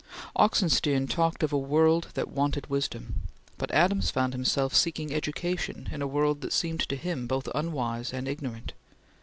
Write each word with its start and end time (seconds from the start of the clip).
Oxenstiern 0.35 1.07
talked 1.07 1.43
of 1.43 1.53
a 1.53 1.57
world 1.59 2.07
that 2.15 2.27
wanted 2.27 2.71
wisdom; 2.71 3.27
but 3.59 3.69
Adams 3.69 4.09
found 4.09 4.33
himself 4.33 4.73
seeking 4.73 5.13
education 5.13 5.89
in 5.91 6.01
a 6.01 6.07
world 6.07 6.41
that 6.41 6.53
seemed 6.53 6.79
to 6.79 6.95
him 6.95 7.27
both 7.27 7.47
unwise 7.53 8.11
and 8.11 8.27
ignorant. 8.27 8.73